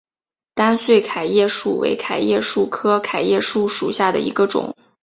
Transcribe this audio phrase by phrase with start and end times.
[0.55, 4.73] 单穗桤叶树为桤叶树科桤叶树属下的一个种。